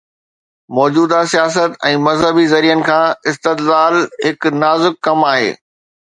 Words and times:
موجوده 0.77 1.17
سياست 1.33 1.73
۾ 1.89 1.91
مذهبي 2.05 2.45
ذريعن 2.53 2.81
کان 2.87 3.05
استدلال 3.31 3.95
هڪ 4.25 4.41
نازڪ 4.63 4.93
ڪم 5.09 5.23
آهي. 5.33 5.53